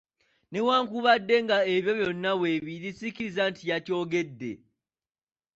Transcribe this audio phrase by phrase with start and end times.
[0.51, 4.51] Newankubadde nga ebyo byonna weebiri sikkiriza nti yakyogedde.